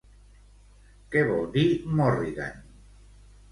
Què 1.17 1.23
vol 1.33 1.45
dir 1.59 1.67
Morrigan? 2.01 2.67